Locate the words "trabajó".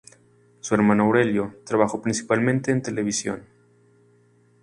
1.63-2.01